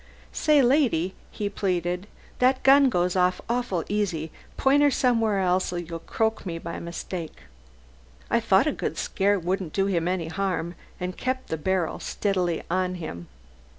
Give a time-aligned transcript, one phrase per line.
[0.33, 2.07] "Say, lady," he pleaded,
[2.39, 6.79] "that gun goes off awful easy, point her somewhere else or you'll croak me by
[6.79, 7.41] mistake."
[8.27, 12.63] I thought a good scare wouldn't do him any harm and kept the barrel steadily
[12.67, 13.27] on him.